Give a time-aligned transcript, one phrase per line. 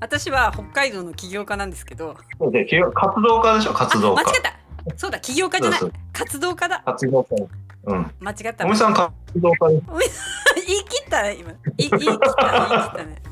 [0.00, 2.16] 私は北海道の起業家なんですけど。
[2.38, 3.72] そうで活動家でしょ？
[3.72, 4.20] 活動家。
[4.22, 4.52] あ間違った。
[4.96, 5.80] そうだ起業家じゃない。
[6.12, 6.82] 活動家だ。
[6.84, 7.36] 活動家。
[7.84, 8.10] うん。
[8.20, 8.66] 間違った。
[8.66, 9.68] おみさん活動家。
[9.70, 9.80] で
[10.10, 10.24] す
[10.66, 11.50] 言い切ったね今。
[11.50, 13.22] い言い切った言い切ったね。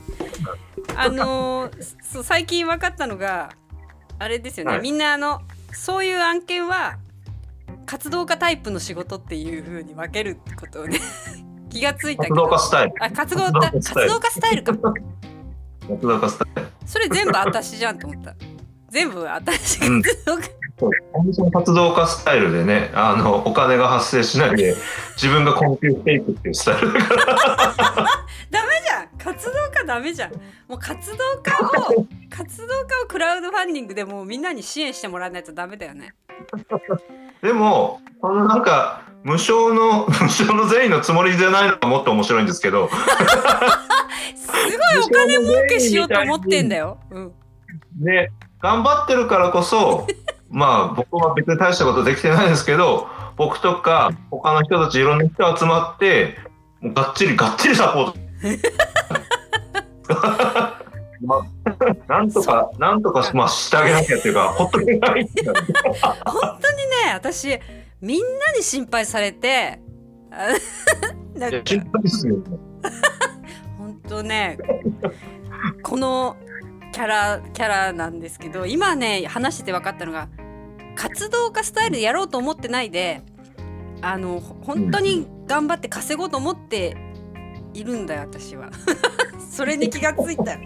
[0.96, 3.50] あのーそう最近分かったのが
[4.18, 4.80] あれですよね、はい。
[4.82, 5.42] みんなあの
[5.72, 6.96] そういう案件は
[7.84, 10.98] 活動家タイプの仕事っていう風に分けるってことをね。
[11.70, 12.92] 気がついたけ活動ど家スタイル。
[13.00, 14.72] あ活動家活動家スタイルか
[16.86, 18.34] それ全部私じゃんと思った。
[18.90, 20.42] 全部私うん活動家、
[20.78, 20.86] そ
[21.44, 21.46] う。
[21.46, 24.74] ん活動家スタイルでねあのお金が発生しないで
[25.16, 27.26] 自分が困窮していくっていうスタイルだから。
[28.50, 29.08] ダメじゃん。
[29.18, 30.32] 活動家ダメじゃん。
[30.68, 31.52] もう活動家
[31.90, 36.14] を活動家をクラウドファンディングでもうみんなに支援してもらわないとダメだよね。
[37.42, 42.88] でもこのなんか無償の無償の善意のつもりじゃないのがもっと面白いんですけど
[44.98, 46.98] お金儲けしようと思ってんだよ。
[47.10, 47.32] うん。
[48.00, 50.06] ね頑張ってるからこそ
[50.50, 56.36] まあ僕は別に大したことできてないですけど僕とか他の人たちいろんな人集まって
[56.80, 58.26] もうがっちりがっちりサポート
[61.22, 61.46] まあ
[62.08, 65.28] なんとかなんとかまあしてあげなきゃっていうかほっとけない
[66.24, 66.76] 本当に
[67.06, 67.58] ね、私
[68.00, 69.80] みんなに心配されて、
[70.30, 70.48] あ
[71.38, 72.36] なんか心配ですよ
[74.06, 74.56] 本当ね、
[75.82, 76.36] この
[76.92, 80.28] キャラキャラなんですけど、今ね話してて分かったのが
[80.94, 83.22] 活動家スタイルでやろうと思ってないで、
[84.02, 86.96] あのほ本当に頑張って稼ごうと思って
[87.74, 88.70] いるんだよ私は。
[89.50, 90.56] それに気がついた。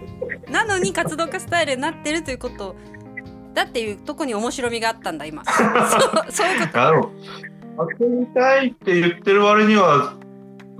[0.51, 2.75] なのに活動家スタイルになってるということ
[3.55, 5.43] だっていうとこに面白みがあったんだ今。
[5.49, 6.79] そうそういうこと。
[6.79, 7.11] あの
[7.99, 10.13] 遊びたいって言ってる割には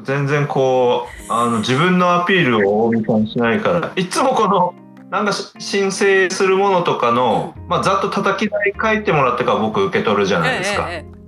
[0.03, 4.73] 全然こうあの自分のアピールを大見さんしないからいつもこの
[5.09, 11.21] なんかし申請するものとかの、まあ、ざっと叩き台書いてもらってから僕受け取るじゃないですか、えええ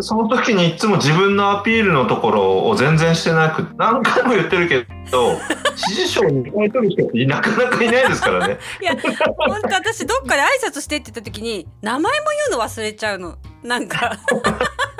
[0.00, 5.36] その時にいつも自分のアピールのところを全然してなく何回も言ってるけど
[5.76, 8.58] 支持賞に回取る人ってなかなかいないですからね。
[8.80, 8.96] いや
[9.36, 12.08] 本当私どっかで挨拶してって言った時に名前も
[12.48, 13.36] 言うの忘れちゃうの。
[13.62, 14.18] なんか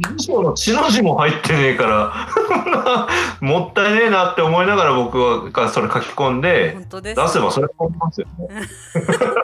[0.00, 3.08] の血の字も入ってねえから
[3.40, 7.68] もったいねえなって思いながら僕がそれ書き込んで本当です出せばそれ
[8.12, 8.48] すよね。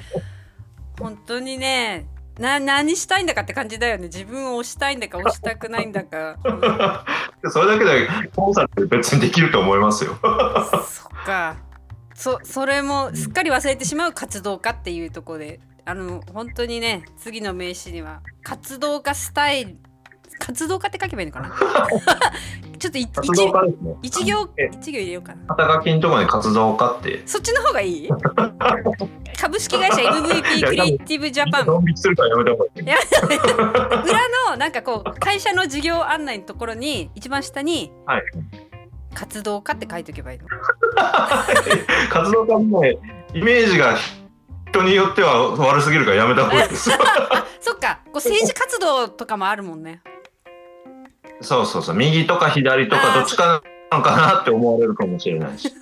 [1.00, 2.06] 本当にね
[2.38, 4.04] な何したいんだかって感じだよね。
[4.04, 10.18] 自分を押したいんだか押したくないんだか、う んそれだけでコンサルって別にできると思いますよ。
[10.84, 11.56] そっか。
[12.14, 15.60] そそれもすっかり忘れてしまう活動家っていうところで。
[15.86, 19.76] あの本当にね次の名刺には活動家スタイル
[20.38, 21.52] 活動家って書けばいいのかな？
[22.78, 23.96] ちょっとい活動家ですね。
[24.02, 24.68] 一一行え。
[24.72, 25.54] 一行入れようかな。
[25.54, 27.22] 肩書きのところに活動家って。
[27.26, 28.08] そっちの方がいい
[29.40, 31.66] 株式会社 MVP クリエイティブジャパン。
[31.66, 32.86] ドン引きするからやめた方がいい。
[32.86, 32.96] や
[34.02, 38.22] 裏のなんかこう会社の事業案内のところに一番下にはい。
[39.14, 40.46] 活動家って書いておけばいいの？
[42.10, 42.96] 活動家もね、
[43.32, 43.96] イメージが
[44.70, 46.90] 人によっては悪すぎるからやめた方がいいです。
[47.60, 48.00] そっか。
[48.06, 50.00] こう政治活動とかもあるもんね
[51.44, 51.94] そうそうそう。
[51.96, 55.72] 右とか左とかどっちかなのかなって思われるかもしれないし。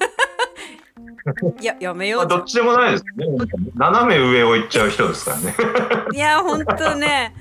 [1.61, 3.27] いややめようまあ、どっちでもないですね。
[3.77, 5.55] 斜め上を行っちゃう人ですからね。
[6.12, 7.34] いやほんとね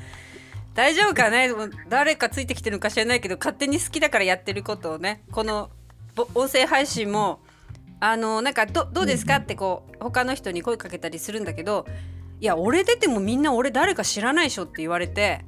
[0.75, 1.49] 大丈夫かね？
[1.89, 5.71] 誰かついてきてるのか知らないけど勝手に好きだからやってることをねこの
[6.15, 7.39] ぼ音声配信も
[7.99, 9.37] あのなんかどどうですか？
[9.37, 11.87] ってこう他の人に声かけたりするんだけど
[12.39, 15.43] いや俺出てもみんな俺誰か知らないでしょって言われて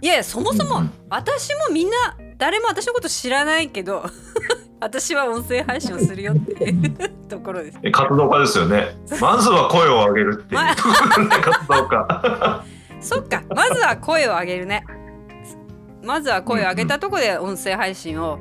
[0.00, 1.96] いやそもそもうん私もみんな
[2.36, 4.04] 誰も私のこと知らないけど
[4.80, 6.94] 私は音声配信をするよっていう
[7.28, 7.78] ところです。
[7.82, 8.96] え活動家ですよね。
[9.20, 10.60] まずは声を上げるっていう
[11.42, 12.64] 活動家。
[13.00, 14.84] そっかまずは声を上げるね
[16.04, 18.38] まずは声を上げたところで音声配信を、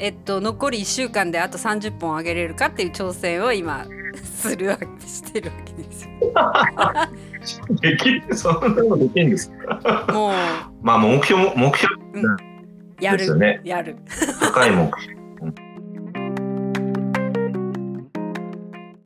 [0.00, 3.86] えっと残り1週間であと30本上げれるかっていう挑戦を今
[4.24, 6.10] するわけしてるわけですよ
[7.80, 10.06] できるそんなのできるんですか？
[10.12, 10.32] もう、
[10.88, 12.36] まあ目標も目標うん、
[12.98, 13.60] やる、ですよね。
[13.62, 13.96] やる。
[14.40, 15.17] 高い目標。